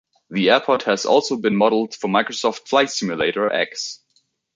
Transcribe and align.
The 0.31 0.49
Airport 0.49 0.81
has 0.85 1.05
also 1.05 1.37
been 1.37 1.55
modelled 1.55 1.93
for 1.93 2.07
Microsoft 2.07 2.67
Flight 2.67 2.89
Simulator 2.89 3.53
X. 3.53 4.01